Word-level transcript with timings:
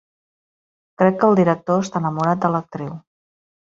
Crec 1.03 1.21
que 1.21 1.29
el 1.29 1.39
director 1.43 1.87
està 1.87 2.05
enamorat 2.05 2.45
de 2.47 2.55
l'actriu. 2.57 2.95